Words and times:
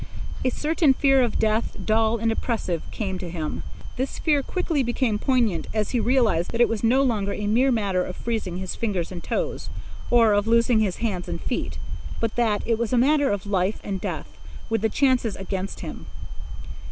A 0.43 0.49
certain 0.49 0.95
fear 0.95 1.21
of 1.21 1.37
death, 1.37 1.77
dull 1.85 2.17
and 2.17 2.31
oppressive, 2.31 2.81
came 2.89 3.19
to 3.19 3.29
him. 3.29 3.61
This 3.97 4.17
fear 4.17 4.41
quickly 4.41 4.81
became 4.81 5.19
poignant 5.19 5.67
as 5.75 5.91
he 5.91 5.99
realized 5.99 6.49
that 6.51 6.59
it 6.59 6.67
was 6.67 6.83
no 6.83 7.03
longer 7.03 7.33
a 7.33 7.45
mere 7.45 7.71
matter 7.71 8.03
of 8.03 8.15
freezing 8.15 8.57
his 8.57 8.75
fingers 8.75 9.11
and 9.11 9.23
toes, 9.23 9.69
or 10.09 10.33
of 10.33 10.47
losing 10.47 10.79
his 10.79 10.97
hands 11.05 11.29
and 11.29 11.39
feet, 11.39 11.77
but 12.19 12.35
that 12.35 12.63
it 12.65 12.79
was 12.79 12.91
a 12.93 12.97
matter 12.97 13.29
of 13.29 13.45
life 13.45 13.79
and 13.83 14.01
death 14.01 14.35
with 14.71 14.81
the 14.81 14.89
chances 14.89 15.35
against 15.35 15.81
him. 15.81 16.07